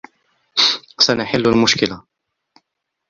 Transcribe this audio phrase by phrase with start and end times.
[0.99, 2.03] سنحل المشكلة.